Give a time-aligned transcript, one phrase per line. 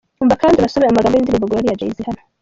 [0.21, 2.21] Umva kandi unasome amagambo y’indirimbo Glory ya Jay-Z hano:.